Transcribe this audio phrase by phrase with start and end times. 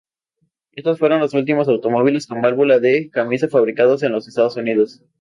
[0.71, 5.03] Estos fueron los últimos automóviles con válvula de camisa fabricados en los Estados Unidos.